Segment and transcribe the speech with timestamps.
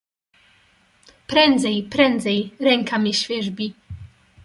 [1.27, 3.73] "Prędzej, prędzej, ręka mię świerzbi."